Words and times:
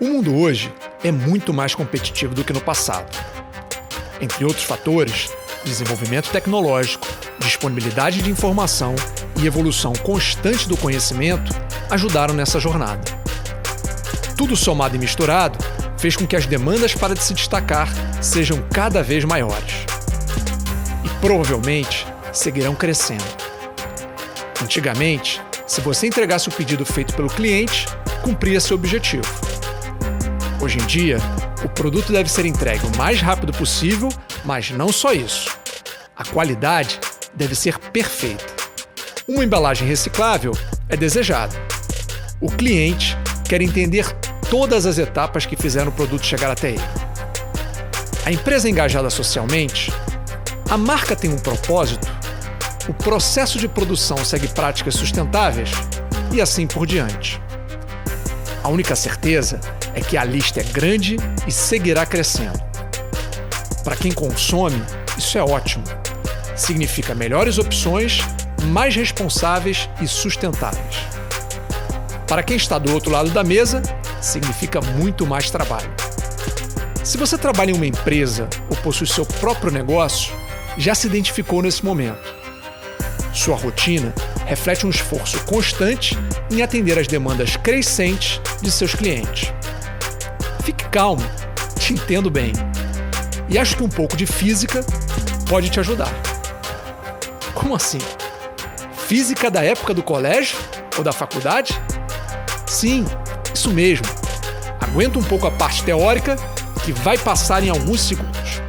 O 0.00 0.06
mundo 0.06 0.34
hoje 0.34 0.72
é 1.04 1.12
muito 1.12 1.52
mais 1.52 1.74
competitivo 1.74 2.34
do 2.34 2.42
que 2.42 2.54
no 2.54 2.60
passado. 2.60 3.14
Entre 4.18 4.46
outros 4.46 4.64
fatores, 4.64 5.28
desenvolvimento 5.62 6.30
tecnológico, 6.30 7.06
disponibilidade 7.38 8.22
de 8.22 8.30
informação 8.30 8.94
e 9.38 9.46
evolução 9.46 9.92
constante 9.92 10.66
do 10.66 10.74
conhecimento 10.74 11.54
ajudaram 11.90 12.32
nessa 12.32 12.58
jornada. 12.58 13.02
Tudo 14.38 14.56
somado 14.56 14.96
e 14.96 14.98
misturado 14.98 15.58
fez 15.98 16.16
com 16.16 16.26
que 16.26 16.34
as 16.34 16.46
demandas 16.46 16.94
para 16.94 17.14
se 17.14 17.34
destacar 17.34 17.86
sejam 18.22 18.62
cada 18.72 19.02
vez 19.02 19.22
maiores. 19.26 19.84
E 21.04 21.08
provavelmente 21.20 22.06
seguirão 22.32 22.74
crescendo. 22.74 23.24
Antigamente, 24.62 25.42
se 25.66 25.82
você 25.82 26.06
entregasse 26.06 26.48
o 26.48 26.52
pedido 26.52 26.86
feito 26.86 27.12
pelo 27.12 27.28
cliente, 27.28 27.86
cumpria 28.22 28.60
seu 28.60 28.76
objetivo. 28.76 29.28
Hoje 30.60 30.78
em 30.78 30.86
dia, 30.86 31.16
o 31.64 31.68
produto 31.70 32.12
deve 32.12 32.30
ser 32.30 32.44
entregue 32.44 32.84
o 32.86 32.96
mais 32.98 33.22
rápido 33.22 33.50
possível, 33.50 34.10
mas 34.44 34.70
não 34.70 34.92
só 34.92 35.14
isso. 35.14 35.48
A 36.14 36.22
qualidade 36.22 37.00
deve 37.34 37.54
ser 37.54 37.78
perfeita. 37.78 38.44
Uma 39.26 39.42
embalagem 39.42 39.88
reciclável 39.88 40.52
é 40.86 40.98
desejada. 40.98 41.56
O 42.38 42.48
cliente 42.48 43.16
quer 43.48 43.62
entender 43.62 44.06
todas 44.50 44.84
as 44.84 44.98
etapas 44.98 45.46
que 45.46 45.56
fizeram 45.56 45.88
o 45.88 45.94
produto 45.94 46.26
chegar 46.26 46.50
até 46.50 46.72
ele. 46.72 46.84
A 48.26 48.30
empresa 48.30 48.68
é 48.68 48.70
engajada 48.70 49.08
socialmente, 49.08 49.90
a 50.68 50.76
marca 50.76 51.16
tem 51.16 51.30
um 51.30 51.38
propósito, 51.38 52.06
o 52.86 52.92
processo 52.92 53.58
de 53.58 53.66
produção 53.66 54.18
segue 54.18 54.48
práticas 54.48 54.94
sustentáveis 54.94 55.70
e 56.30 56.40
assim 56.40 56.66
por 56.66 56.86
diante. 56.86 57.40
A 58.62 58.68
única 58.68 58.94
certeza 58.94 59.58
é 59.79 59.79
que 59.98 60.16
a 60.16 60.24
lista 60.24 60.60
é 60.60 60.64
grande 60.64 61.16
e 61.46 61.50
seguirá 61.50 62.04
crescendo. 62.04 62.60
Para 63.82 63.96
quem 63.96 64.12
consome, 64.12 64.80
isso 65.16 65.38
é 65.38 65.42
ótimo. 65.42 65.84
Significa 66.54 67.14
melhores 67.14 67.58
opções, 67.58 68.20
mais 68.64 68.94
responsáveis 68.94 69.88
e 70.00 70.06
sustentáveis. 70.06 70.96
Para 72.28 72.42
quem 72.42 72.56
está 72.56 72.78
do 72.78 72.92
outro 72.92 73.10
lado 73.10 73.30
da 73.30 73.42
mesa, 73.42 73.82
significa 74.20 74.80
muito 74.80 75.26
mais 75.26 75.50
trabalho. 75.50 75.90
Se 77.02 77.16
você 77.16 77.36
trabalha 77.36 77.70
em 77.70 77.74
uma 77.74 77.86
empresa 77.86 78.48
ou 78.68 78.76
possui 78.76 79.06
seu 79.06 79.24
próprio 79.24 79.72
negócio, 79.72 80.32
já 80.76 80.94
se 80.94 81.06
identificou 81.06 81.62
nesse 81.62 81.84
momento. 81.84 82.34
Sua 83.32 83.56
rotina 83.56 84.14
reflete 84.46 84.86
um 84.86 84.90
esforço 84.90 85.42
constante 85.44 86.16
em 86.50 86.62
atender 86.62 86.98
às 86.98 87.06
demandas 87.06 87.56
crescentes 87.56 88.40
de 88.60 88.70
seus 88.70 88.94
clientes. 88.94 89.52
Fique 90.62 90.84
calmo, 90.90 91.22
te 91.78 91.92
entendo 91.92 92.30
bem. 92.30 92.52
E 93.48 93.58
acho 93.58 93.76
que 93.76 93.82
um 93.82 93.88
pouco 93.88 94.16
de 94.16 94.26
física 94.26 94.84
pode 95.48 95.70
te 95.70 95.80
ajudar. 95.80 96.12
Como 97.54 97.74
assim? 97.74 97.98
Física 99.06 99.50
da 99.50 99.64
época 99.64 99.92
do 99.92 100.02
colégio 100.02 100.56
ou 100.96 101.02
da 101.02 101.12
faculdade? 101.12 101.80
Sim, 102.66 103.04
isso 103.52 103.70
mesmo. 103.70 104.06
Aguenta 104.80 105.18
um 105.18 105.22
pouco 105.22 105.46
a 105.46 105.50
parte 105.50 105.82
teórica 105.82 106.36
que 106.84 106.92
vai 106.92 107.18
passar 107.18 107.62
em 107.62 107.70
alguns 107.70 108.00
segundos. 108.00 108.60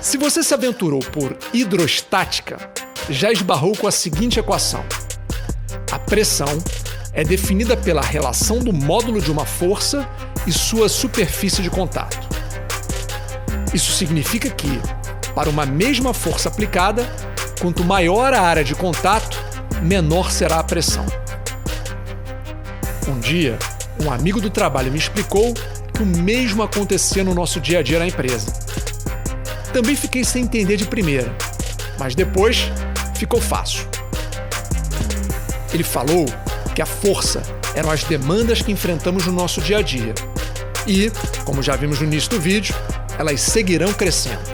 Se 0.00 0.16
você 0.16 0.42
se 0.42 0.54
aventurou 0.54 1.00
por 1.00 1.36
hidrostática, 1.52 2.70
já 3.08 3.30
esbarrou 3.30 3.76
com 3.76 3.86
a 3.86 3.92
seguinte 3.92 4.38
equação: 4.38 4.84
a 5.90 5.98
pressão 5.98 6.58
é 7.16 7.24
definida 7.24 7.74
pela 7.78 8.02
relação 8.02 8.58
do 8.58 8.74
módulo 8.74 9.22
de 9.22 9.32
uma 9.32 9.46
força 9.46 10.06
e 10.46 10.52
sua 10.52 10.86
superfície 10.86 11.62
de 11.62 11.70
contato. 11.70 12.28
Isso 13.72 13.90
significa 13.92 14.50
que, 14.50 14.80
para 15.34 15.48
uma 15.48 15.64
mesma 15.64 16.12
força 16.12 16.50
aplicada, 16.50 17.10
quanto 17.58 17.82
maior 17.82 18.34
a 18.34 18.42
área 18.42 18.62
de 18.62 18.74
contato, 18.74 19.42
menor 19.82 20.30
será 20.30 20.58
a 20.58 20.62
pressão. 20.62 21.06
Um 23.08 23.18
dia, 23.18 23.58
um 23.98 24.12
amigo 24.12 24.38
do 24.38 24.50
trabalho 24.50 24.92
me 24.92 24.98
explicou 24.98 25.54
que 25.94 26.02
o 26.02 26.06
mesmo 26.06 26.62
acontecia 26.62 27.24
no 27.24 27.32
nosso 27.32 27.58
dia 27.60 27.78
a 27.78 27.82
dia 27.82 27.98
na 27.98 28.06
empresa. 28.06 28.52
Também 29.72 29.96
fiquei 29.96 30.22
sem 30.22 30.44
entender 30.44 30.76
de 30.76 30.84
primeira, 30.84 31.34
mas 31.98 32.14
depois 32.14 32.70
ficou 33.14 33.40
fácil. 33.40 33.88
Ele 35.72 35.82
falou 35.82 36.26
que 36.76 36.82
a 36.82 36.86
força 36.86 37.42
eram 37.74 37.90
as 37.90 38.04
demandas 38.04 38.60
que 38.60 38.70
enfrentamos 38.70 39.26
no 39.26 39.32
nosso 39.32 39.62
dia 39.62 39.78
a 39.78 39.82
dia. 39.82 40.14
E, 40.86 41.10
como 41.42 41.62
já 41.62 41.74
vimos 41.74 42.00
no 42.00 42.06
início 42.06 42.28
do 42.28 42.38
vídeo, 42.38 42.74
elas 43.18 43.40
seguirão 43.40 43.94
crescendo. 43.94 44.44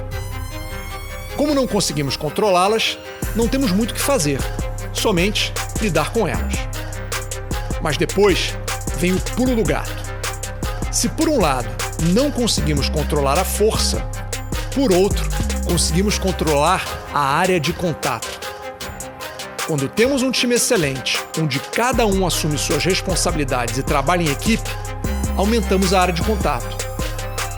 Como 1.36 1.52
não 1.52 1.66
conseguimos 1.66 2.16
controlá-las, 2.16 2.96
não 3.34 3.48
temos 3.48 3.72
muito 3.72 3.90
o 3.90 3.94
que 3.94 4.00
fazer, 4.00 4.38
somente 4.92 5.52
lidar 5.80 6.12
com 6.12 6.28
elas. 6.28 6.54
Mas 7.82 7.96
depois 7.96 8.56
vem 8.98 9.12
o 9.12 9.20
pulo 9.20 9.56
do 9.56 9.64
gato. 9.64 9.90
Se 10.92 11.08
por 11.08 11.28
um 11.28 11.40
lado 11.40 11.68
não 12.14 12.30
conseguimos 12.30 12.88
controlar 12.88 13.36
a 13.36 13.44
força, 13.44 14.00
por 14.72 14.92
outro, 14.92 15.28
conseguimos 15.64 16.20
controlar 16.20 16.84
a 17.12 17.18
área 17.18 17.58
de 17.58 17.72
contato. 17.72 18.41
Quando 19.72 19.88
temos 19.88 20.22
um 20.22 20.30
time 20.30 20.56
excelente, 20.56 21.18
onde 21.40 21.58
cada 21.58 22.04
um 22.04 22.26
assume 22.26 22.58
suas 22.58 22.84
responsabilidades 22.84 23.78
e 23.78 23.82
trabalha 23.82 24.20
em 24.22 24.30
equipe, 24.30 24.68
aumentamos 25.34 25.94
a 25.94 26.02
área 26.02 26.12
de 26.12 26.20
contato. 26.20 26.76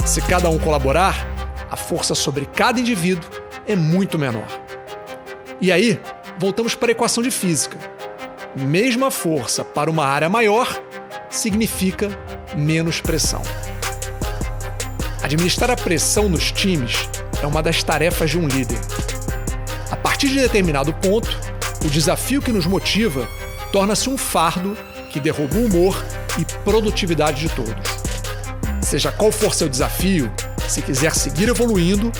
Se 0.06 0.22
cada 0.22 0.48
um 0.48 0.56
colaborar, 0.56 1.26
a 1.68 1.76
força 1.76 2.14
sobre 2.14 2.46
cada 2.46 2.78
indivíduo 2.78 3.28
é 3.66 3.74
muito 3.74 4.16
menor. 4.16 4.46
E 5.60 5.72
aí, 5.72 6.00
voltamos 6.38 6.76
para 6.76 6.90
a 6.90 6.92
equação 6.92 7.20
de 7.20 7.32
física. 7.32 7.76
Mesma 8.54 9.10
força 9.10 9.64
para 9.64 9.90
uma 9.90 10.06
área 10.06 10.28
maior 10.28 10.68
significa 11.28 12.16
menos 12.54 13.00
pressão. 13.00 13.42
Administrar 15.20 15.68
a 15.68 15.74
pressão 15.74 16.28
nos 16.28 16.52
times 16.52 17.08
é 17.42 17.46
uma 17.48 17.60
das 17.60 17.82
tarefas 17.82 18.30
de 18.30 18.38
um 18.38 18.46
líder. 18.46 18.78
A 19.90 19.96
partir 19.96 20.28
de 20.28 20.38
determinado 20.38 20.94
ponto, 20.94 21.53
o 21.84 21.88
desafio 21.88 22.40
que 22.40 22.50
nos 22.50 22.66
motiva 22.66 23.28
torna-se 23.70 24.08
um 24.08 24.16
fardo 24.16 24.76
que 25.10 25.20
derruba 25.20 25.56
o 25.56 25.66
humor 25.66 26.04
e 26.38 26.44
produtividade 26.64 27.40
de 27.40 27.54
todos. 27.54 27.74
Seja 28.82 29.12
qual 29.12 29.30
for 29.30 29.54
seu 29.54 29.68
desafio, 29.68 30.32
se 30.68 30.82
quiser 30.82 31.14
seguir 31.14 31.48
evoluindo, 31.48 32.10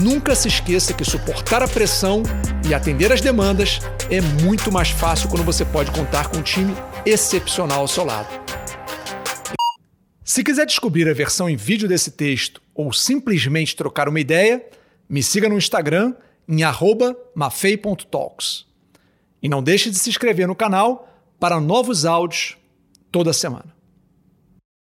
nunca 0.00 0.34
se 0.34 0.48
esqueça 0.48 0.92
que 0.92 1.04
suportar 1.04 1.62
a 1.62 1.68
pressão 1.68 2.22
e 2.68 2.74
atender 2.74 3.12
às 3.12 3.20
demandas 3.20 3.80
é 4.10 4.20
muito 4.20 4.70
mais 4.72 4.90
fácil 4.90 5.28
quando 5.28 5.44
você 5.44 5.64
pode 5.64 5.90
contar 5.90 6.28
com 6.28 6.38
um 6.38 6.42
time 6.42 6.74
excepcional 7.06 7.80
ao 7.80 7.88
seu 7.88 8.04
lado. 8.04 8.28
Se 10.24 10.42
quiser 10.42 10.66
descobrir 10.66 11.08
a 11.08 11.14
versão 11.14 11.48
em 11.48 11.56
vídeo 11.56 11.88
desse 11.88 12.12
texto 12.12 12.62
ou 12.74 12.92
simplesmente 12.92 13.76
trocar 13.76 14.08
uma 14.08 14.20
ideia, 14.20 14.64
me 15.08 15.22
siga 15.22 15.48
no 15.48 15.58
Instagram 15.58 16.14
em 16.48 16.62
mafei.talks. 17.34 18.71
E 19.42 19.48
não 19.48 19.62
deixe 19.62 19.90
de 19.90 19.98
se 19.98 20.08
inscrever 20.08 20.46
no 20.46 20.54
canal 20.54 21.08
para 21.40 21.60
novos 21.60 22.04
áudios 22.04 22.56
toda 23.10 23.32
semana. 23.32 23.74